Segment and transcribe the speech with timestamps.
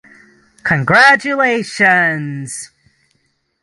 [0.63, 2.71] Congratulations!